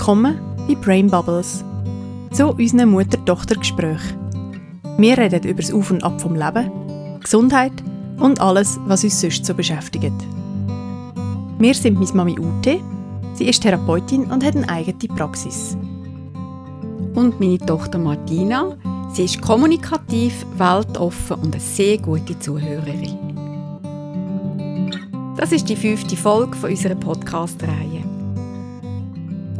[0.00, 1.62] Willkommen bei Brain Bubbles.
[2.32, 4.00] Zu unserem Mutter-Tochter-Gespräch.
[4.96, 7.74] Wir reden über das Auf und Ab vom Leben, Gesundheit
[8.18, 10.14] und alles, was uns sonst so beschäftigt.
[11.58, 12.80] Wir sind meine Mami Ute.
[13.34, 15.76] Sie ist Therapeutin und hat eine eigene Praxis.
[17.14, 18.78] Und meine Tochter Martina.
[19.12, 23.18] Sie ist kommunikativ, weltoffen und eine sehr gute Zuhörerin.
[25.36, 28.09] Das ist die fünfte Folge unserer Podcast-Reihe.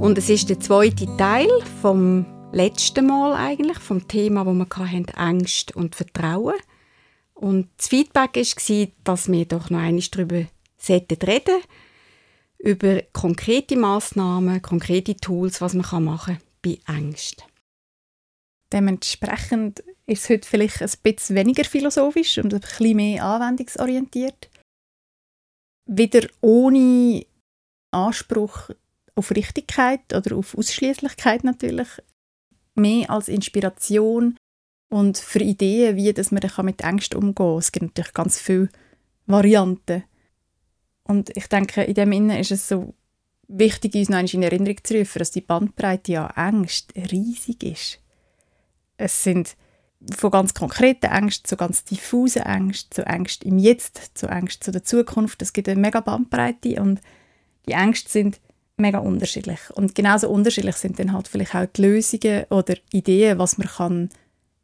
[0.00, 1.50] Und es ist der zweite Teil
[1.82, 6.54] vom letzten Mal eigentlich, vom Thema, wo wir hatten, Angst und Vertrauen.
[7.34, 11.62] Und das Feedback war, dass wir doch noch einmal darüber reden sollten,
[12.56, 17.44] über konkrete Massnahmen, konkrete Tools, was man machen kann bei Angst.
[18.72, 24.48] Dementsprechend ist es heute vielleicht ein bisschen weniger philosophisch und ein bisschen mehr anwendungsorientiert.
[25.84, 27.26] Wieder ohne
[27.90, 28.70] Anspruch
[29.20, 31.88] auf Richtigkeit oder auf Ausschließlichkeit natürlich,
[32.74, 34.36] mehr als Inspiration
[34.88, 37.58] und für Ideen, wie dass man mit Ängsten umgehen kann.
[37.58, 38.68] Es gibt natürlich ganz viele
[39.26, 40.04] Varianten.
[41.04, 42.94] Und ich denke, in dem Innen ist es so
[43.46, 48.00] wichtig, uns noch in Erinnerung zu rufen, dass die Bandbreite an Ängsten riesig ist.
[48.96, 49.56] Es sind
[50.16, 54.72] von ganz konkreten Ängsten zu ganz diffusen Ängsten, zu Ängsten im Jetzt, zu Ängsten zu
[54.72, 55.42] der Zukunft.
[55.42, 57.00] Es gibt eine mega Bandbreite und
[57.66, 58.40] die Ängste sind
[58.80, 59.60] mega unterschiedlich.
[59.74, 64.10] Und genauso unterschiedlich sind dann halt vielleicht auch die Lösungen oder Ideen, was man kann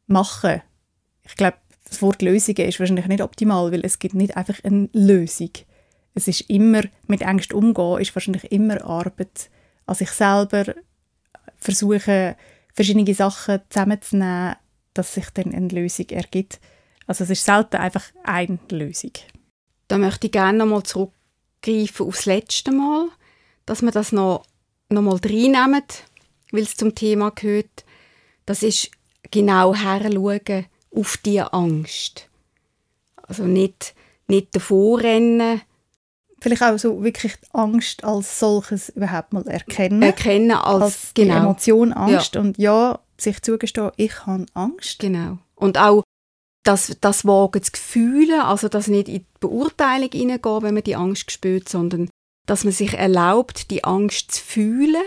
[0.07, 0.63] machen kann.
[1.25, 1.57] Ich glaube,
[1.89, 5.51] das Wort Lösungen ist wahrscheinlich nicht optimal, weil es gibt nicht einfach eine Lösung.
[6.15, 9.51] Es ist immer, mit Ängsten umgehen, ist wahrscheinlich immer Arbeit
[9.87, 10.75] an sich selber,
[11.59, 12.35] versuchen,
[12.75, 14.57] verschiedene Sachen zusammenzunehmen,
[14.95, 16.61] dass sich dann eine Lösung ergibt.
[17.07, 19.13] Also es ist selten einfach eine Lösung.
[19.89, 23.09] Da möchte ich gerne nochmal zurückgreifen aufs letzte Mal
[23.67, 24.45] dass wir das noch,
[24.89, 25.83] noch mal reinnehmen,
[26.53, 27.85] weil es zum Thema gehört.
[28.47, 28.91] Das ist
[29.31, 32.29] genau herschauen auf diese Angst.
[33.23, 33.95] Also nicht,
[34.29, 35.61] nicht davor rennen.
[36.41, 40.03] Vielleicht auch so wirklich die Angst als solches überhaupt mal erkennen.
[40.03, 41.35] Erkennen als, als genau.
[41.35, 42.41] die Emotion Angst ja.
[42.41, 44.99] und ja, sich zugestehen, ich habe Angst.
[45.01, 45.39] Genau.
[45.57, 46.05] Und auch
[46.63, 50.97] das, das Wagen zu fühlen, also dass nicht in die Beurteilung hineingehen, wenn man die
[50.97, 52.11] Angst spürt, sondern
[52.47, 55.03] dass man sich erlaubt, die Angst zu fühlen,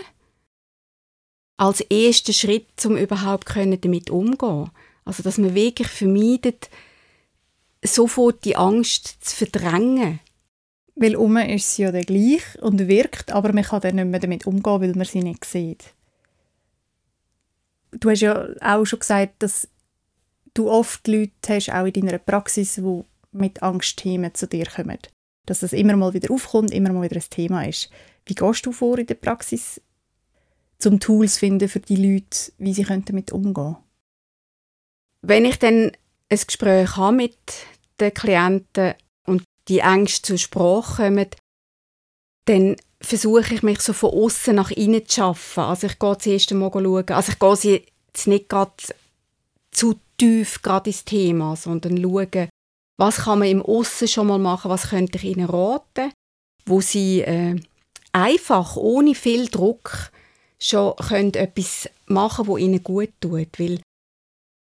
[1.57, 4.71] als ersten Schritt, um überhaupt damit umzugehen.
[5.05, 6.69] Also, dass man wirklich vermeidet,
[7.83, 10.19] sofort die Angst zu verdrängen.
[10.95, 14.19] Weil um ist sie ja dann gleich und wirkt, aber man kann dann nicht mehr
[14.19, 15.93] damit umgehen, weil man sie nicht sieht.
[17.91, 19.67] Du hast ja auch schon gesagt, dass
[20.53, 24.99] du oft Leute hast, auch in deiner Praxis, die mit Angstthemen zu dir kommen
[25.49, 27.89] dass das immer mal wieder aufkommt, immer mal wieder ein Thema ist.
[28.25, 29.81] Wie gehst du vor in der Praxis,
[30.77, 33.77] zum Tools finden für die Leute, wie sie damit umgehen können?
[35.21, 35.91] Wenn ich dann
[36.29, 37.37] ein Gespräch habe mit
[37.99, 38.93] den Klienten
[39.25, 41.27] und die Ängste zur Sprache kommen,
[42.45, 45.63] dann versuche ich mich so von außen nach innen zu schaffen.
[45.63, 47.09] Also ich gehe zuerst einmal schauen.
[47.09, 48.71] Also ich gehe jetzt nicht gerade
[49.71, 52.49] zu tief gerade ins Thema, sondern schauen,
[52.99, 54.69] was kann man im Aussen schon mal machen?
[54.69, 56.11] Was könnte ich Ihnen raten,
[56.65, 57.55] wo Sie äh,
[58.11, 60.11] einfach, ohne viel Druck,
[60.59, 63.57] schon können etwas machen wo Ihnen gut tut?
[63.57, 63.79] Weil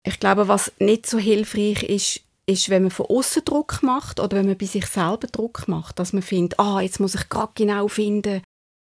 [0.04, 4.36] ich glaube, was nicht so hilfreich ist, ist, wenn man von außen Druck macht oder
[4.36, 7.52] wenn man bei sich selber Druck macht, dass man findet, ah, jetzt muss ich gerade
[7.54, 8.42] genau finden,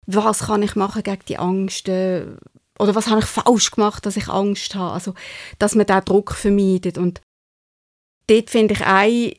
[0.07, 4.29] was kann ich machen gegen die Angst oder was habe ich falsch gemacht, dass ich
[4.29, 4.95] Angst habe.
[4.95, 5.13] Also,
[5.59, 7.21] dass man diesen Druck vermeidet und
[8.29, 9.33] dort finde ich ein,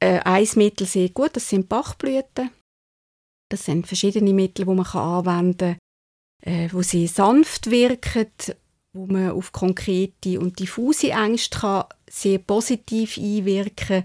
[0.00, 2.50] äh, ein Mittel sehr gut, das sind Bachblüten.
[3.48, 5.76] Das sind verschiedene Mittel, die man anwenden
[6.42, 8.26] kann, äh, wo sie sanft wirken,
[8.92, 14.04] wo man auf konkrete und diffuse Ängste kann sehr positiv einwirken.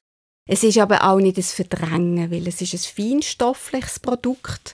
[0.49, 4.73] Es ist aber auch nicht das Verdrängen, weil es ist ein feinstoffliches Produkt,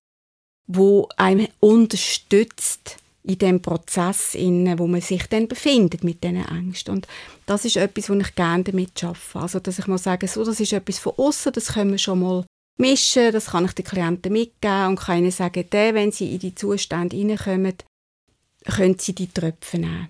[0.68, 6.96] wo einem unterstützt, in dem Prozess, in, wo man sich dann befindet mit diesen Ängsten.
[6.96, 7.08] Und
[7.46, 9.40] das ist etwas, wo ich gerne damit arbeite.
[9.40, 12.22] Also, dass ich mal sage, so, das ist etwas von außen, das können wir schon
[12.22, 12.46] mal
[12.78, 16.40] mischen, das kann ich den Klienten mitgeben und kann ihnen sagen, der, wenn sie in
[16.40, 17.76] die Zustände hineinkommen,
[18.66, 20.08] können sie die Tröpfe nehmen.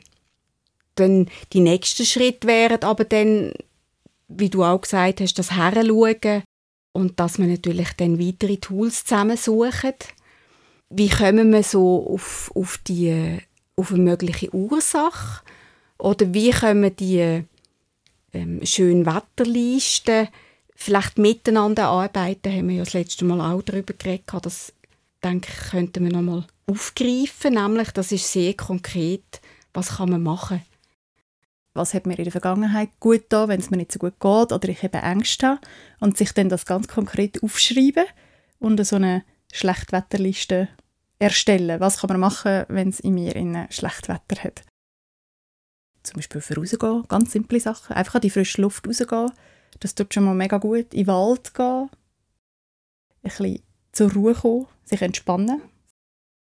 [0.93, 3.51] Dann die nächsten Schritt wären aber dann,
[4.27, 6.43] wie du auch gesagt hast, das Heranschauen
[6.91, 10.13] und dass man natürlich dann weitere Tools zusammensucht
[10.89, 13.39] wie kommen wir so auf, auf, die,
[13.75, 15.41] auf eine mögliche Ursache?
[15.97, 17.43] Oder wie können die
[18.33, 20.29] ähm, schönen Wetterlisten
[20.75, 22.53] vielleicht miteinander arbeiten?
[22.53, 24.25] Haben wir ja das letzte Mal auch darüber geredet.
[24.41, 24.73] Das
[25.23, 29.41] denke ich, könnten wir noch mal aufgreifen, nämlich das ist sehr konkret,
[29.73, 30.61] was kann man machen.
[31.73, 34.51] Was hat mir in der Vergangenheit gut da, wenn es mir nicht so gut geht
[34.51, 35.61] oder ich eben Ängste habe
[35.99, 38.05] und sich dann das ganz konkret aufschreiben
[38.59, 40.69] und so eine Schlechtwetterliste
[41.19, 41.79] erstellen.
[41.79, 44.63] Was kann man machen, wenn es in mir in Schlechtwetter hat?
[46.03, 47.95] Zum Beispiel für rausgehen, ganz simple Sachen.
[47.95, 49.31] Einfach an die frische Luft rausgehen.
[49.79, 50.93] Das tut schon mal mega gut.
[50.93, 51.89] In den Wald gehen.
[51.89, 51.89] Ein
[53.23, 53.61] bisschen
[53.91, 55.61] zur Ruhe kommen, sich entspannen.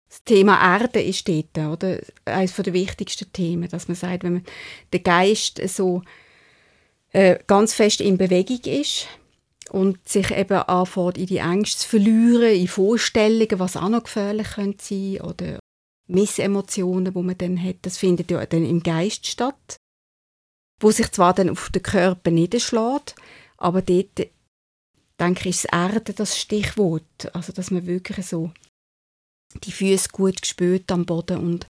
[0.10, 2.00] Das Thema Erde ist dort, oder?
[2.26, 4.46] Eines der wichtigsten Themen, dass man sagt, wenn man
[4.92, 6.04] der Geist so
[7.12, 9.08] äh, ganz fest in Bewegung ist,
[9.72, 14.48] und sich eben anfängt, in die Ängste zu verlieren, in Vorstellungen, was auch noch gefährlich
[14.48, 15.60] sein könnte oder
[16.08, 19.78] Missemotionen, die man dann hat, das findet ja dann im Geist statt,
[20.80, 23.16] wo sich zwar dann auf den Körper niederschlägt,
[23.58, 24.28] aber dort,
[25.20, 28.52] denke ich, ist das Erde das Stichwort, also dass man wirklich so
[29.64, 31.68] die Füße gut gespürt am Boden und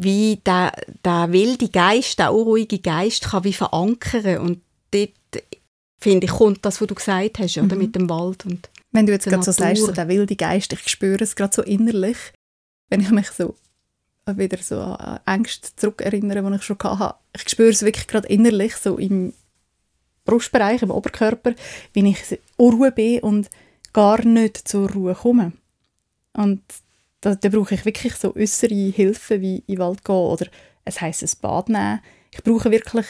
[0.00, 0.72] wie der,
[1.04, 4.38] der wilde Geist, der unruhige Geist kann wie verankern.
[4.38, 4.62] Und
[4.92, 5.10] dort
[5.98, 7.74] finde ich, kommt das, was du gesagt hast, oder?
[7.74, 7.82] Mhm.
[7.82, 8.46] mit dem Wald.
[8.46, 11.54] Und wenn du jetzt gerade so sagst, so der wilde Geist, ich spüre es gerade
[11.54, 12.16] so innerlich,
[12.88, 13.54] wenn ich mich so
[14.26, 17.16] wieder so an Ängste zurückerinnere, die ich schon hatte.
[17.34, 19.32] Ich spüre es wirklich gerade innerlich, so im
[20.24, 21.54] Brustbereich, im Oberkörper,
[21.94, 23.48] wie ich Unruhe bin und
[23.92, 25.52] gar nicht zur Ruhe komme.
[26.34, 26.62] Und
[27.20, 30.46] da, da brauche ich wirklich so äußere Hilfe, wie in den Wald gehen oder
[30.84, 32.00] es heisst ein Bad nehmen.
[32.30, 33.06] Ich brauche wirklich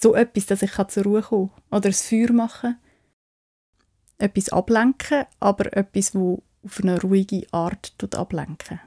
[0.00, 1.78] so etwas, dass ich zur Ruhe kommen kann.
[1.78, 2.78] Oder ein Feuer machen.
[4.18, 8.80] Etwas ablenken, aber etwas, wo auf eine ruhige Art ablenken.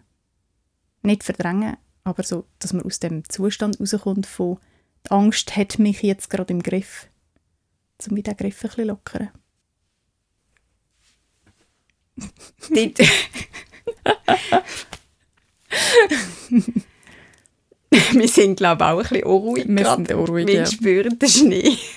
[1.04, 4.60] Nicht verdrängen, aber so, dass man aus dem Zustand rauskommt von
[5.06, 7.10] die Angst hat mich jetzt gerade im Griff.
[8.08, 9.32] Um mit den Griff ein bisschen lockern.
[18.12, 19.66] wir sind, glaube ich, auch ein bisschen unruhig.
[19.68, 19.98] Wir grad.
[19.98, 20.66] sind unruhig, Wir ja.
[20.66, 21.78] spüren den Schnee.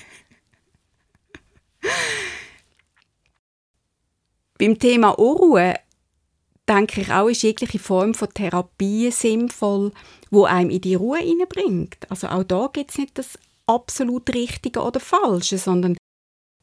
[4.57, 5.75] Beim Thema Unruhe
[6.67, 9.91] denke ich auch, ist jegliche Form von Therapie sinnvoll,
[10.31, 12.09] wo einem in die Ruhe hineinbringt.
[12.09, 13.37] Also auch da gibt es nicht das
[13.67, 15.97] absolut Richtige oder Falsche, sondern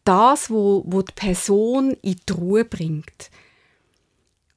[0.05, 3.31] das, wo, wo die Person in die Ruhe bringt.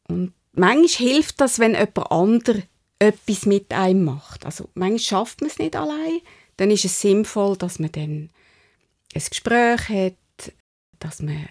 [0.08, 2.64] Und manchmal hilft das, wenn jemand anderes
[3.00, 4.46] etwas mit einem macht.
[4.46, 6.20] Also manchmal schafft man es nicht allein.
[6.58, 8.30] Dann ist es sinnvoll, dass man dann
[9.14, 10.54] ein Gespräch hat,
[11.00, 11.48] dass man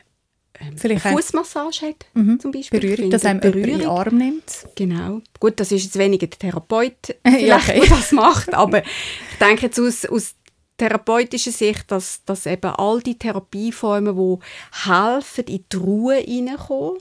[0.61, 2.39] ähm, Vielleicht eine Fußmassage hat, mhm.
[2.39, 2.81] zum Beispiel.
[2.81, 3.73] Berührung, dass einem Berührung.
[3.73, 4.67] in den Arm nimmt.
[4.77, 5.21] Genau.
[5.41, 7.81] Gut, das ist jetzt weniger der Therapeut, ja, okay.
[7.81, 10.35] der das macht, aber ich denke jetzt aus, aus
[10.77, 16.99] therapeutischer Sicht, dass, dass eben all die Therapieformen, die helfen, in die Ruhe hineinkommen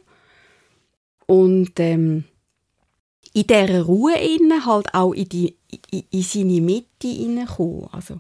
[1.27, 2.25] und ähm,
[3.33, 5.57] in dieser Ruhe innen halt auch in, die,
[5.91, 7.87] in, in seine Mitte hineinkommen.
[7.91, 8.19] Also,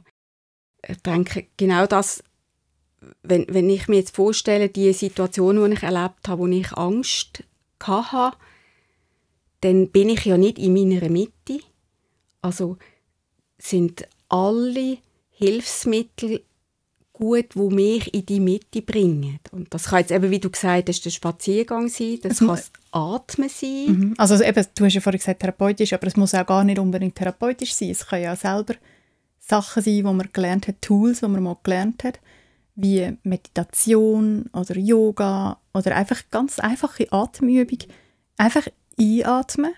[0.87, 2.23] ich denke, genau das,
[3.21, 7.43] wenn, wenn ich mir jetzt vorstelle, die Situation, die ich erlebt habe, wo ich Angst
[7.81, 8.37] hatte,
[9.61, 11.59] dann bin ich ja nicht in meiner Mitte.
[12.41, 12.77] Also
[13.57, 14.97] sind alle
[15.29, 16.43] Hilfsmittel
[17.23, 19.39] gut, wo mich in die Mitte bringen.
[19.51, 22.71] Und das kann jetzt eben, wie du gesagt hast, der Spaziergang sein, das kann das
[22.91, 23.85] Atmen sein.
[23.85, 24.13] Mhm.
[24.17, 27.15] Also eben, du hast ja vorhin gesagt therapeutisch, aber es muss auch gar nicht unbedingt
[27.15, 27.91] therapeutisch sein.
[27.91, 28.75] Es können ja selber
[29.39, 32.19] Sachen sein, die man gelernt hat, Tools, die man mal gelernt hat,
[32.75, 37.79] wie Meditation oder Yoga oder einfach ganz einfache Atemübung.
[38.35, 38.67] Einfach
[38.99, 39.71] einatmen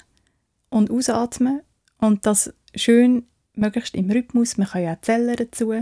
[0.70, 1.62] und ausatmen
[2.00, 4.58] und das schön möglichst im Rhythmus.
[4.58, 5.74] Man kann ja auch Zellen dazu,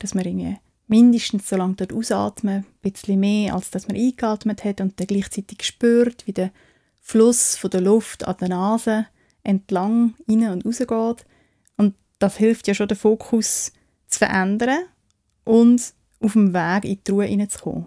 [0.00, 0.56] dass man irgendwie
[0.88, 5.06] mindestens so lange dort ausatmen, ein bisschen mehr, als dass man eingeatmet hat und dann
[5.06, 6.52] gleichzeitig spürt, wie der
[7.00, 9.06] Fluss von der Luft an der Nase
[9.42, 11.26] entlang rein und raus geht.
[11.76, 13.72] Und das hilft ja schon, den Fokus
[14.08, 14.84] zu verändern
[15.44, 17.86] und auf dem Weg in die Ruhe hineinzukommen.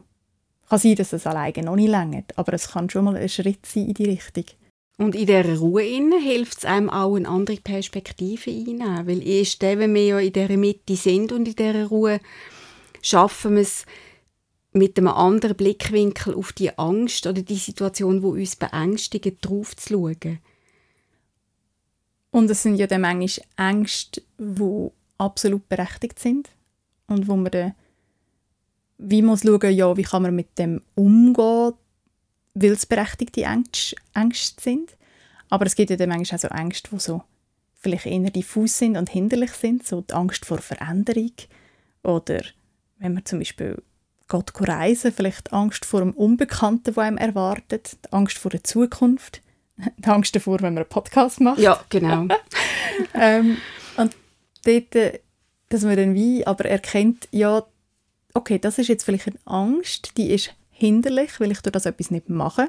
[0.70, 3.66] Kann sein, dass es alleine noch nicht längert, aber es kann schon mal ein Schritt
[3.66, 4.46] sein in die Richtung.
[4.98, 9.08] Und in dieser Ruhe hilft es einem auch, eine andere Perspektive einzunehmen.
[9.08, 12.20] Weil erst dann, wenn wir ja in dieser Mitte sind und in dieser Ruhe,
[13.02, 13.86] schaffen wir es,
[14.72, 19.94] mit einem anderen Blickwinkel auf die Angst oder die Situation, wo uns beängstigt, drauf zu
[19.94, 20.40] schauen.
[22.32, 26.50] Und es sind ja dann manchmal Ängste, die absolut berechtigt sind
[27.08, 27.74] und wo man dann
[29.00, 31.74] wie muss schauen, ja, wie kann man mit dem umgehen,
[32.54, 33.96] weil es berechtigte Ängste,
[34.62, 34.96] sind.
[35.50, 37.24] Aber es gibt ja dann manchmal auch so Ängste, die so
[37.80, 41.32] vielleicht eher diffus sind und hinderlich sind, so die Angst vor Veränderung
[42.04, 42.42] oder
[43.00, 43.82] wenn man zum Beispiel
[44.30, 49.42] geht reisen, vielleicht Angst vor dem Unbekannten, was einem erwartet, die Angst vor der Zukunft,
[49.98, 51.60] die Angst davor, wenn man einen Podcast macht.
[51.60, 52.28] Ja, genau.
[53.14, 53.58] ähm,
[53.98, 54.16] und
[54.64, 55.20] dort, äh,
[55.70, 57.64] dass man dann wie aber erkennt, ja,
[58.34, 62.12] okay, das ist jetzt vielleicht eine Angst, die ist hinderlich, weil ich durch das etwas
[62.12, 62.68] nicht mache.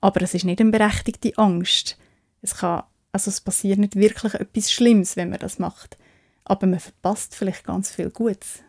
[0.00, 1.96] Aber es ist nicht eine berechtigte Angst.
[2.42, 5.96] Es kann, also es passiert nicht wirklich etwas Schlimmes, wenn man das macht.
[6.44, 8.62] Aber man verpasst vielleicht ganz viel Gutes.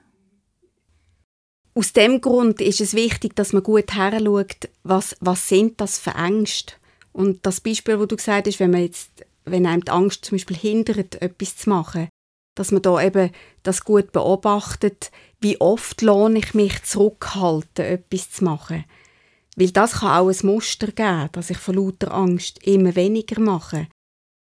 [1.78, 6.16] Aus dem Grund ist es wichtig, dass man gut heranschaut, was, was sind das für
[6.16, 6.74] Ängste.
[7.14, 9.12] Und das Beispiel, wo du gesagt hast, wenn man jetzt,
[9.46, 12.10] wenn einem die Angst zum Beispiel hindert, etwas zu machen,
[12.56, 13.30] dass man da eben
[13.62, 18.84] das gut beobachtet, wie oft lohne ich mich zurückhalten, etwas zu machen.
[19.56, 23.88] Weil das kann auch ein Muster geben, dass ich von lauter Angst immer weniger mache.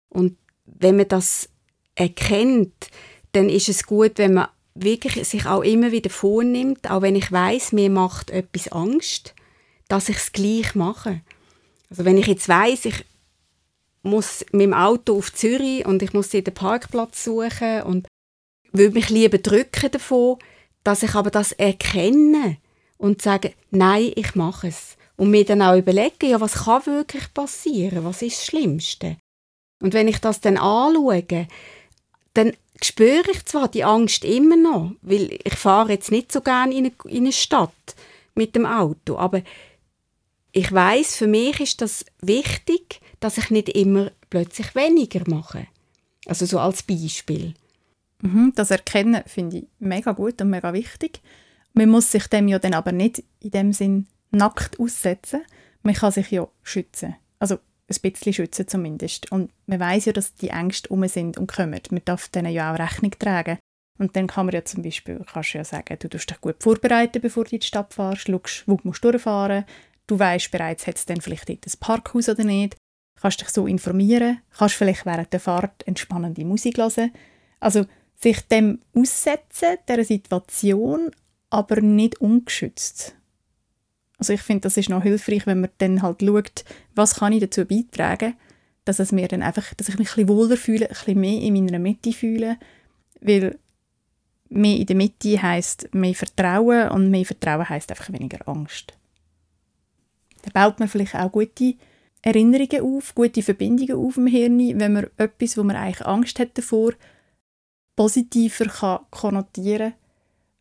[0.08, 1.50] Und wenn man das
[1.94, 2.88] erkennt,
[3.32, 4.48] dann ist es gut, wenn man
[4.82, 9.34] wirklich sich auch immer wieder vornimmt, auch wenn ich weiß, mir macht etwas Angst,
[9.88, 11.22] dass ich es gleich mache.
[11.90, 13.04] Also wenn ich jetzt weiß, ich
[14.02, 18.06] muss mit dem Auto auf Zürich und ich muss den Parkplatz suchen und
[18.72, 20.38] würde mich lieber drücken davon,
[20.84, 22.58] dass ich aber das erkenne
[22.96, 24.96] und sage, nein, ich mache es.
[25.16, 28.04] Und mir dann auch überlege, ja, was kann wirklich passieren?
[28.04, 29.16] Was ist das Schlimmste?
[29.82, 31.24] Und wenn ich das dann anschaue,
[32.34, 32.52] dann
[32.84, 36.86] spüre ich zwar die Angst immer noch, weil ich fahre jetzt nicht so gerne in
[36.86, 37.72] eine, in eine Stadt
[38.34, 39.42] mit dem Auto, aber
[40.52, 45.66] ich weiß, für mich ist das wichtig, dass ich nicht immer plötzlich weniger mache.
[46.26, 47.54] Also so als Beispiel.
[48.22, 51.20] Mhm, das Erkennen finde ich mega gut und mega wichtig.
[51.74, 55.42] Man muss sich dem ja dann aber nicht in dem Sinn nackt aussetzen.
[55.82, 57.16] Man kann sich ja schützen.
[57.38, 57.58] Also
[57.88, 59.32] ein bisschen schützen zumindest.
[59.32, 61.80] Und man weiß ja, dass die Ängste um sind und kommen.
[61.90, 63.58] Man darf denen ja auch Rechnung tragen.
[63.98, 66.62] Und dann kann man ja zum Beispiel, kannst du ja sagen, du tust dich gut
[66.62, 69.68] vorbereiten, bevor du in die Stadt fährst, schaust, wo du durchfahren musst.
[70.06, 72.76] Du weißt bereits, hat es dann vielleicht dort ein Parkhaus oder nicht.
[73.20, 77.12] Kannst dich so informieren, kannst vielleicht während der Fahrt entspannende Musik hören.
[77.58, 81.10] Also sich dem aussetzen, dieser Situation,
[81.50, 83.16] aber nicht ungeschützt.
[84.18, 87.40] Also ich finde, das ist noch hilfreich, wenn man dann halt schaut, was kann ich
[87.40, 88.34] dazu beitragen,
[88.84, 91.40] dass es mir dann einfach, dass ich mich ein bisschen wohler fühle, ein bisschen mehr
[91.40, 92.58] in meiner Mitte fühle,
[93.20, 93.58] weil
[94.48, 98.94] mehr in der Mitte heißt mehr Vertrauen und mehr Vertrauen heißt einfach weniger Angst.
[100.42, 101.74] Da baut man vielleicht auch gute
[102.22, 106.56] Erinnerungen auf, gute Verbindungen auf im Hirn, wenn man etwas, wo man eigentlich Angst hat
[106.56, 106.92] davor,
[107.94, 109.94] positiver kann konnotieren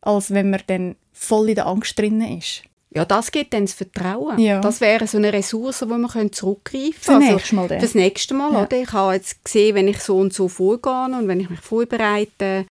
[0.02, 2.64] als wenn man dann voll in der Angst drin ist.
[2.90, 4.40] Ja, das gibt dann das Vertrauen.
[4.40, 4.62] Ja.
[4.62, 7.80] Das wäre so eine Ressource, wo man zurückgreifen Für Mal dann.
[7.80, 8.54] Fürs nächste Mal.
[8.54, 8.64] Ja.
[8.64, 8.82] Oder?
[8.82, 12.66] Ich habe jetzt gesehen, wenn ich so und so vorgehe und wenn ich mich vorbereite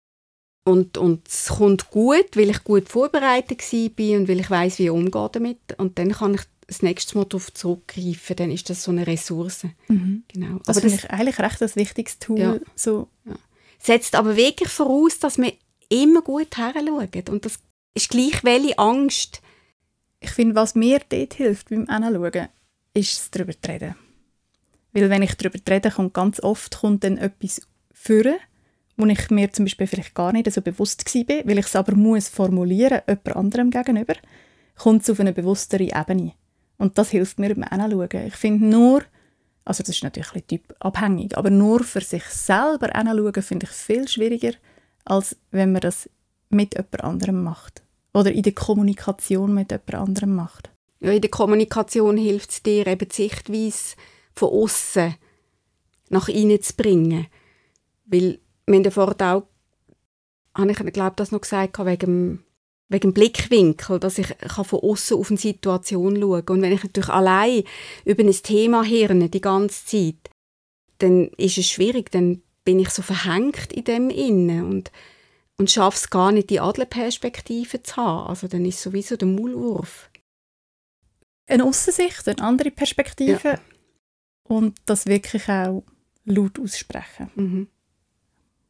[0.65, 4.83] und, und es kommt gut, weil ich gut vorbereitet war und weil ich weiß, wie
[4.85, 5.59] ich umgehe damit.
[5.77, 8.35] Und dann kann ich das nächste Mal darauf zurückgreifen.
[8.35, 9.65] Dann ist das so eine Ressource.
[9.87, 10.23] Mhm.
[10.27, 10.59] Genau.
[10.65, 12.39] Das Aber das ich eigentlich recht ein wichtiges Tool.
[12.39, 12.59] Ja.
[12.75, 13.09] So,
[13.79, 15.53] setzt aber wirklich voraus, dass wir
[15.89, 17.09] immer gut heranschauen.
[17.29, 17.59] Und das
[17.93, 19.41] ist gleich welche Angst.
[20.23, 22.47] Ich finde, was mir dort hilft beim Anschauen,
[22.93, 23.95] ist es darüber zu reden.
[24.93, 27.61] Weil wenn ich darüber rede, kommt ganz oft kommt dann etwas
[27.91, 28.35] führen,
[28.95, 31.95] wo ich mir zum Beispiel vielleicht gar nicht so bewusst war, weil ich es aber
[31.95, 34.15] muss formulieren, jemand anderem gegenüber,
[34.75, 36.33] kommt es auf eine bewusstere Ebene.
[36.77, 38.27] Und das hilft mir beim Anschauen.
[38.27, 39.03] Ich finde nur,
[39.65, 44.07] also das ist natürlich ein typabhängig, aber nur für sich selber anschauen, finde ich viel
[44.07, 44.53] schwieriger,
[45.05, 46.09] als wenn man das
[46.49, 47.82] mit jemand anderem macht.
[48.13, 50.69] Oder in der Kommunikation mit jemand anderem macht.
[50.99, 53.95] Ja, in der Kommunikation hilft es dir, eben die Sichtweise
[54.33, 55.15] von außen
[56.09, 57.27] nach innen zu bringen.
[58.05, 59.43] Weil, wir haben ja auch,
[60.55, 62.43] habe ich glaube das noch gesagt, wegen dem,
[62.87, 66.57] wegen dem Blickwinkel, dass ich kann von außen auf eine Situation schauen kann.
[66.57, 67.63] Und wenn ich natürlich allein
[68.05, 70.29] über ein Thema hirne die ganze Zeit,
[70.99, 74.91] dann ist es schwierig, dann bin ich so verhängt in dem Innen und,
[75.57, 78.27] und schaffe es gar nicht, die Adlerperspektive zu haben.
[78.29, 80.09] Also dann ist sowieso der Maulwurf.
[81.47, 83.59] Eine Aussicht, eine andere Perspektive
[84.43, 85.83] und das wirklich auch
[86.25, 87.29] laut aussprechen.
[87.35, 87.67] Mhm.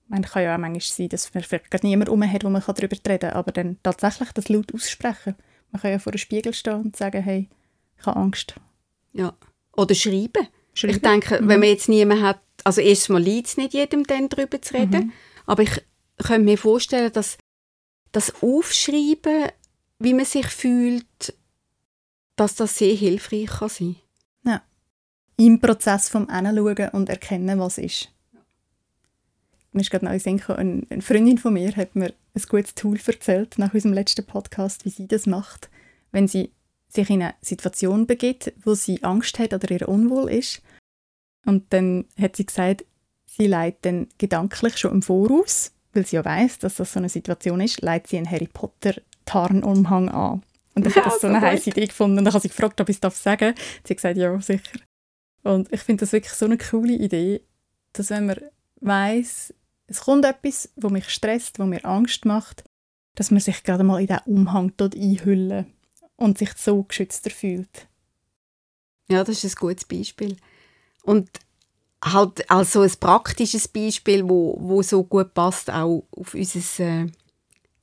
[0.08, 2.62] Meine, kann ja auch manchmal sein, dass man vielleicht gar niemand herum hat, wo man
[2.66, 5.36] darüber reden kann, aber dann tatsächlich das laut aussprechen.
[5.72, 7.50] Man kann ja vor einem Spiegel stehen und sagen, hey,
[7.98, 8.56] ich habe Angst.
[9.14, 9.34] Ja.
[9.76, 10.48] Oder schreiben.
[10.74, 10.96] Schreiben.
[10.96, 11.48] Ich denke, Mhm.
[11.48, 14.74] wenn man jetzt niemanden hat, also erstens mal liegt es nicht jedem, dann darüber zu
[14.74, 15.12] reden, Mhm.
[15.46, 15.82] aber ich
[16.18, 17.38] könnte mir vorstellen, dass
[18.12, 19.50] das Aufschreiben,
[20.00, 21.34] wie man sich fühlt,
[22.36, 23.96] dass das sehr hilfreich kann sein
[25.38, 28.10] Im Prozess vom Hinschauen und Erkennen, was ist.
[29.72, 33.58] Mir ist gerade Sinn gekommen, eine Freundin von mir hat mir ein gutes Tool erzählt
[33.58, 35.70] nach unserem letzten Podcast, wie sie das macht,
[36.12, 36.52] wenn sie
[36.88, 40.62] sich in eine Situation begibt, wo sie Angst hat oder ihr unwohl ist.
[41.46, 42.86] Und dann hat sie gesagt,
[43.26, 47.10] sie leitet dann gedanklich schon im Voraus, weil sie ja weiß, dass das so eine
[47.10, 48.96] Situation ist, leitet sie einen Harry Potter
[49.26, 50.44] Tarnumhang an.
[50.76, 52.18] Und ich ja, habe das so eine heiße Idee gefunden.
[52.18, 54.80] Und dann habe sie gefragt, ob ich es darf sagen Sie hat gesagt, ja, sicher.
[55.44, 57.42] Und ich finde das wirklich so eine coole Idee,
[57.94, 58.40] dass wenn man
[58.82, 59.54] weiß,
[59.88, 62.64] es kommt etwas, wo mich stresst, wo mir Angst macht,
[63.16, 65.68] dass man sich gerade mal in diesen Umhang dort einhüllen
[66.16, 67.88] und sich so geschützter fühlt.
[69.10, 70.38] Ja, das ist ein gutes Beispiel.
[71.04, 71.30] Und
[72.04, 77.08] halt also ein praktisches Beispiel, wo, wo so gut passt auch auf unser, äh,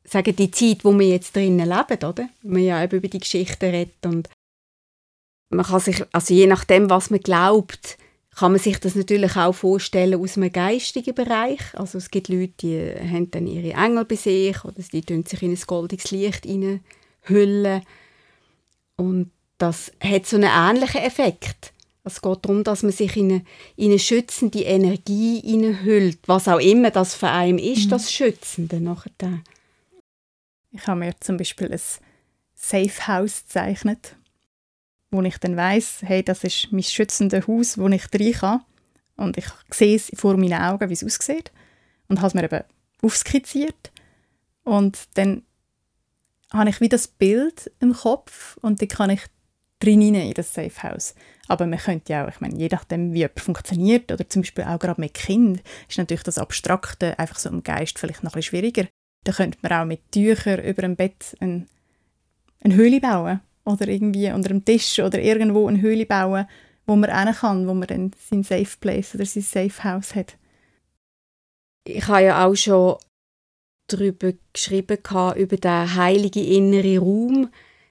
[0.05, 2.29] sagen die Zeit, wo wir jetzt drinnen leben, oder?
[2.43, 4.29] Man ja eben über die Geschichten redet und
[5.51, 7.99] man kann sich, also je nachdem, was man glaubt,
[8.37, 11.61] kann man sich das natürlich auch vorstellen aus einem geistigen Bereich.
[11.75, 15.43] Also es gibt Leute, die haben dann ihre Engel bei sich oder die tun sich
[15.43, 16.47] in ein goldiges Licht
[17.23, 17.83] hüllen
[18.97, 21.73] und das hat so einen ähnlichen Effekt.
[22.05, 23.45] Es geht darum, dass man sich in eine,
[23.77, 27.91] in eine schützende Energie hineinhüllt, was auch immer das für einen ist, mhm.
[27.91, 29.43] das Schützende nachher.
[30.73, 31.81] Ich habe mir zum Beispiel ein
[32.55, 34.17] Safe House gezeichnet
[35.11, 38.65] wo ich dann weiß, hey, das ist mein schützendes Haus, wo ich rein kann.
[39.17, 41.53] Und ich sehe es vor meinen Augen, wie es aussieht.
[42.09, 42.65] Und habe es mir eben
[43.03, 43.91] aufskizziert.
[44.63, 45.43] Und dann
[46.53, 49.21] habe ich wieder das Bild im Kopf und dann kann ich
[49.81, 51.15] drin in das Safe House.
[51.49, 54.65] Aber man könnte ja auch, ich meine, je nachdem, wie jemand funktioniert, oder zum Beispiel
[54.65, 58.39] auch gerade mit Kind, ist natürlich das Abstrakte einfach so im Geist vielleicht noch ein
[58.39, 58.87] bisschen schwieriger.
[59.25, 61.67] Da könnte man auch mit Tüchern über dem Bett eine,
[62.63, 66.47] eine Höhle bauen oder irgendwie unter dem Tisch oder irgendwo eine Höhle bauen,
[66.87, 70.37] wo man rein kann, wo man dann sein Safe Place oder sein Safe House hat.
[71.87, 72.97] Ich habe ja auch schon
[73.89, 74.99] darüber geschrieben,
[75.37, 77.49] über den heiligen inneren Raum.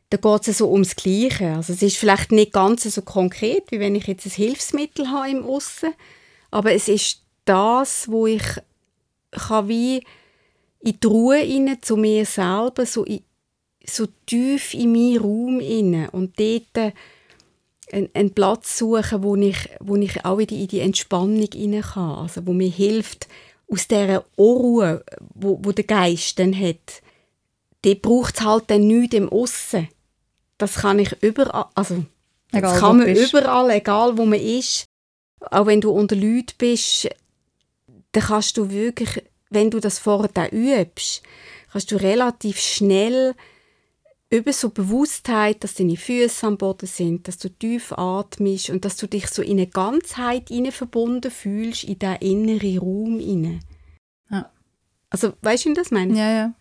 [0.10, 1.54] Da geht es so ums Gleiche.
[1.56, 5.30] Also es ist vielleicht nicht ganz so konkret, wie wenn ich jetzt ein Hilfsmittel habe
[5.30, 5.94] im Aussen,
[6.52, 8.44] aber es ist das, wo ich
[9.32, 10.04] kann wie
[10.80, 13.22] in die Ruhe rein, zu mir selber, so in,
[13.86, 16.94] so tief in meinen Raum inne und dort
[17.92, 22.16] einen, einen Platz suchen, wo ich, wo ich auch wieder in die Entspannung rein kann,
[22.16, 23.28] also wo mir hilft,
[23.72, 25.04] aus dieser Unruhe,
[25.36, 27.02] wo, wo der Geist dann hat,
[27.84, 29.88] dort braucht es halt dann nichts im Aussen.
[30.60, 32.06] Das kann ich überall, also
[32.52, 34.86] egal, das kann man überall, egal wo man ist,
[35.40, 37.10] auch wenn du unter Leuten bist,
[38.12, 41.24] dann kannst du wirklich, wenn du das vorher übst,
[41.72, 43.36] kannst du relativ schnell
[44.30, 48.98] über so Bewusstheit, dass deine Füße am Boden sind, dass du tief atmest und dass
[48.98, 53.60] du dich so in eine Ganzheit verbunden fühlst, in diesen inneren Raum inne.
[54.30, 54.52] Ja.
[55.10, 56.16] Also, weißt du, wie das meine?
[56.16, 56.54] Ja, ja.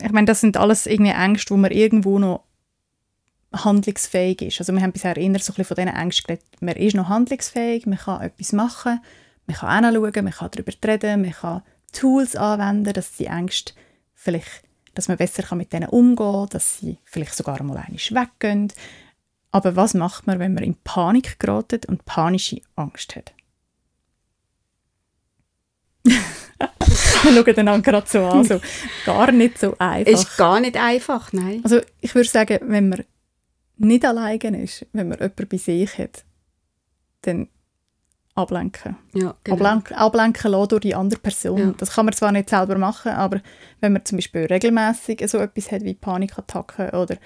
[0.00, 2.44] Ich meine, das sind alles irgendwie Ängste, wo man irgendwo noch
[3.52, 4.60] handlungsfähig ist.
[4.60, 6.62] Also wir haben bisher eher so ein bisschen von diesen Ängsten geredet.
[6.62, 9.00] Man ist noch handlungsfähig, man kann etwas machen,
[9.46, 13.74] man kann hinschauen, man kann darüber reden, man kann Tools anwenden, dass die Ängste
[14.14, 18.72] vielleicht dass man besser mit denen umgehen kann, dass sie vielleicht sogar mal einmal weggehen.
[19.50, 23.32] Aber was macht man, wenn man in Panik gerät und panische Angst hat?
[27.22, 28.38] wir schauen den gerade so an.
[28.38, 28.60] Also,
[29.04, 30.12] gar nicht so einfach.
[30.12, 31.60] Ist gar nicht einfach, nein.
[31.62, 33.04] Also ich würde sagen, wenn man
[33.78, 36.24] nicht alleine ist, wenn man jemanden bei sich hat,
[37.22, 37.48] dann
[38.34, 38.96] ablenken.
[39.14, 39.56] Ja, genau.
[39.56, 41.58] ablenken, ablenken lassen durch die andere Person.
[41.58, 41.74] Ja.
[41.76, 43.40] Das kann man zwar nicht selber machen, aber
[43.80, 47.16] wenn man zum Beispiel regelmäßig so etwas hat wie Panikattacken oder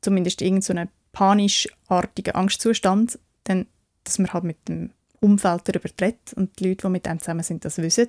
[0.00, 3.66] zumindest irgendeinen so panischartigen Angstzustand, dann,
[4.04, 7.42] dass man halt mit dem Umfeld darüber redet und die Leute, die mit einem zusammen
[7.42, 8.08] sind, das wissen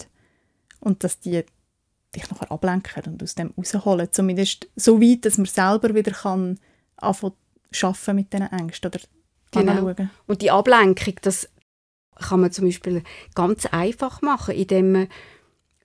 [0.79, 1.43] und dass die
[2.15, 4.11] dich nachher ablenken und aus dem rausholen.
[4.11, 6.59] Zumindest so weit, dass man selber wieder kann
[6.97, 7.33] anfangen
[7.81, 8.99] arbeiten mit diesen Ängsten oder
[9.51, 9.87] genau.
[9.87, 10.09] Anschauen.
[10.25, 11.49] Und die Ablenkung, das
[12.15, 13.03] kann man zum Beispiel
[13.35, 15.07] ganz einfach machen, indem man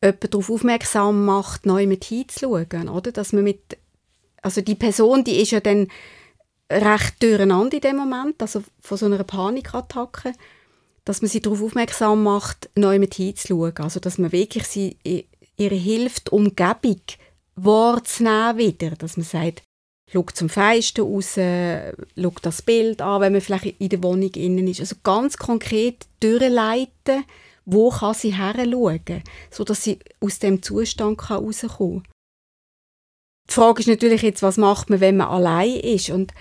[0.02, 3.12] jemanden darauf aufmerksam macht, neu mit hinzuschauen, oder?
[3.12, 3.78] Dass man mit,
[4.40, 5.88] also die Person, die ist ja dann
[6.70, 10.32] recht durcheinander in dem Moment, also von so einer Panikattacke,
[11.04, 14.96] dass man sie darauf aufmerksam macht, neu mit hinzuschauen, also dass man wirklich sie,
[15.56, 17.00] ihre hilft, Umgebung
[17.56, 19.62] wahrzunehmen wieder, dass man sagt,
[20.10, 24.68] schau zum Fenster raus, schau das Bild an, wenn man vielleicht in der Wohnung innen
[24.68, 24.80] ist.
[24.80, 27.24] Also ganz konkret durchleiten,
[27.64, 32.12] wo kann sie her schauen, sodass sie aus dem Zustand herauskommen kann.
[33.48, 36.10] Die Frage ist natürlich jetzt, was macht man, wenn man allein ist?
[36.10, 36.32] Und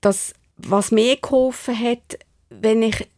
[0.00, 2.18] das, was mir geholfen hat,
[2.50, 3.08] wenn ich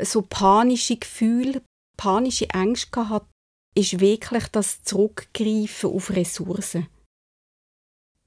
[0.00, 1.62] so panische Gefühle,
[1.96, 3.26] panische Ängste hatte,
[3.74, 6.86] ist wirklich das Zurückgreifen auf Ressourcen.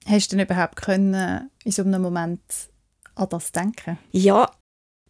[0.05, 2.41] Hast du denn überhaupt können in so einem Moment
[3.15, 3.97] an das denken?
[4.11, 4.51] Ja,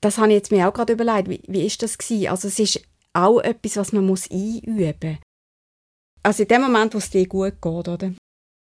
[0.02, 2.30] das habe ich jetzt mir auch gerade überlegt, wie, wie ist das gewesen?
[2.30, 2.82] Also es ist
[3.14, 5.20] auch etwas, was man muss einüben muss.
[6.24, 8.14] Also in dem Moment, wo es dir gut geht, oder?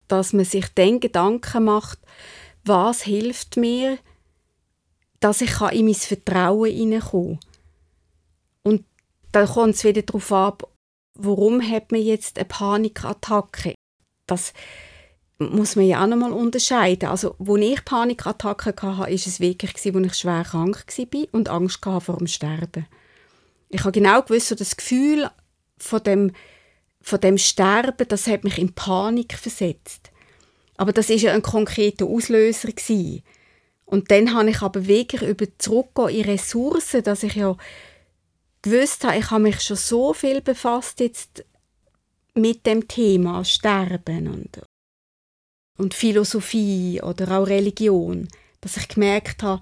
[0.07, 1.99] Dass man sich dann Gedanken macht,
[2.65, 3.97] was hilft mir,
[5.19, 7.39] dass ich in mein Vertrauen hineinkomme.
[9.33, 10.71] Dann kommt es wieder darauf ab,
[11.15, 13.73] warum hat man jetzt eine Panikattacke?
[14.27, 14.53] Das
[15.39, 17.09] muss man ja auch nochmal unterscheiden.
[17.09, 21.85] Also, wo ich Panikattacken hatte, war es wirklich, als ich schwer krank war und Angst
[21.85, 22.85] hatte vor dem Sterben.
[23.69, 25.29] Ich habe genau gewusst, so das Gefühl
[25.77, 26.31] von dem,
[27.01, 30.11] von dem Sterben, das hat mich in Panik versetzt.
[30.77, 33.23] Aber das ist ja ein konkreter Auslöser gewesen.
[33.85, 37.57] Und dann habe ich aber wirklich über zurückgehen in Ressourcen, dass ich ja
[38.63, 41.45] gewusst habe, ich habe mich schon so viel befasst jetzt
[42.33, 44.61] mit dem Thema Sterben und,
[45.77, 48.27] und Philosophie oder auch Religion,
[48.61, 49.61] dass ich gemerkt habe,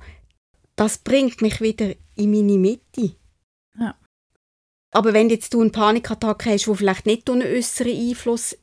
[0.77, 3.15] das bringt mich wieder in meine Mitte.
[3.77, 3.95] Ja.
[4.91, 8.57] Aber wenn jetzt du eine Panikattacke hast, wo vielleicht nicht durch einen äußeren Einfluss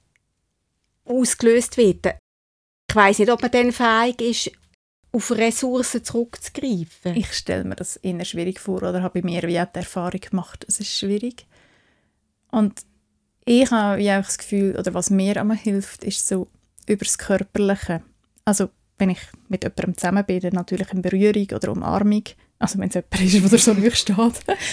[1.04, 2.06] ausgelöst wird,
[2.90, 4.57] ich weiß nicht, ob man dann fähig ist,
[5.12, 7.16] auf Ressourcen zurückzugreifen.
[7.16, 10.20] Ich stelle mir das eher schwierig vor oder habe bei mir wie auch die Erfahrung
[10.20, 11.46] gemacht, es ist schwierig.
[12.50, 12.82] Und
[13.44, 16.48] ich habe wie auch das Gefühl, oder was mir immer hilft, ist so
[16.86, 18.02] über das Körperliche.
[18.44, 18.68] Also
[18.98, 22.24] wenn ich mit jemandem zusammen bin, dann natürlich in Berührung oder Umarmung.
[22.58, 24.16] Also wenn es jemand ist, der so nicht steht.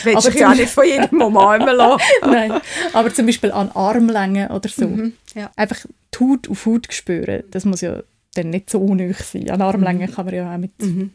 [0.04, 2.02] Willst du ja nicht von jedem umarmen lassen.
[2.21, 2.60] Nein,
[2.93, 4.88] aber zum Beispiel an Armlängen oder so.
[4.88, 5.52] Mhm, ja.
[5.56, 8.02] Einfach die Haut auf Haut spüren, das muss ja
[8.38, 9.50] dann nicht so unnöch sein.
[9.50, 10.12] An Armlänge mhm.
[10.12, 11.12] kann man ja auch mit, mhm.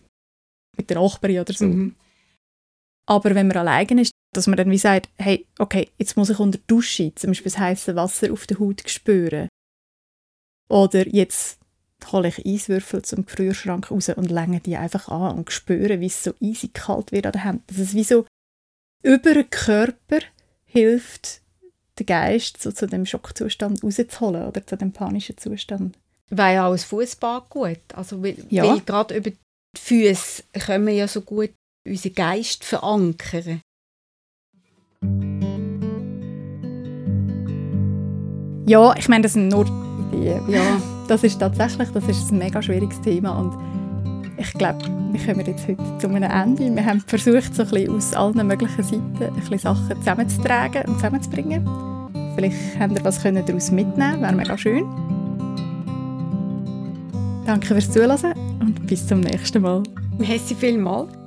[0.77, 1.67] mit der Nachbarin oder so.
[1.67, 1.95] Mhm.
[3.07, 6.39] Aber wenn man alleine ist, dass man dann wie sagt, hey, okay, jetzt muss ich
[6.39, 9.49] unter die Dusche zum Beispiel das heiße Wasser auf der Haut spüren.
[10.69, 11.59] Oder jetzt
[12.13, 16.23] hole ich Eiswürfel zum Gefrierschrank raus und länge die einfach an und spüre, wie es
[16.23, 17.71] so easy kalt wird an der Hand.
[17.71, 18.25] Dass es wie so
[19.03, 20.21] über den Körper
[20.65, 21.43] hilft,
[21.99, 25.99] den Geist so zu dem Schockzustand rauszuholen oder zu dem panischen Zustand.
[26.31, 27.81] Weil auch das Fußball gut.
[27.95, 28.65] Also, weil, ja.
[28.65, 29.37] weil gerade über die
[29.79, 31.51] Füße können wir ja so gut
[31.87, 33.61] unseren Geist verankern.
[38.67, 39.67] Ja, ich meine, das sind nur
[40.13, 40.49] Ideen.
[40.49, 43.53] Ja, das ist tatsächlich das ist ein mega schwieriges Thema und
[44.39, 44.79] ich glaube,
[45.13, 46.75] wir kommen jetzt heute zu einem Ende.
[46.75, 50.95] Wir haben versucht, so ein bisschen aus allen möglichen Seiten ein bisschen Sachen zusammenzutragen und
[50.95, 51.69] zusammenzubringen.
[52.37, 55.10] Vielleicht habt ihr was daraus mitnehmen wäre mega schön.
[57.51, 59.83] Danke fürs Zuhören und bis zum nächsten Mal.
[60.19, 61.20] Merci vielmals.